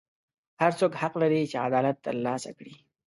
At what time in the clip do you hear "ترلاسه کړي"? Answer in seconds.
2.05-2.75